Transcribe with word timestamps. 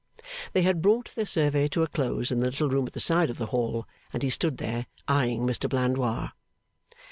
They 0.53 0.63
had 0.63 0.81
brought 0.81 1.13
their 1.13 1.27
survey 1.27 1.67
to 1.67 1.83
a 1.83 1.87
close 1.87 2.31
in 2.31 2.39
the 2.39 2.47
little 2.47 2.69
room 2.71 2.87
at 2.87 2.93
the 2.93 2.99
side 2.99 3.29
of 3.29 3.37
the 3.37 3.45
hall, 3.53 3.85
and 4.11 4.23
he 4.23 4.31
stood 4.31 4.57
there, 4.57 4.87
eyeing 5.07 5.41
Mr 5.45 5.69
Blandois. 5.69 6.29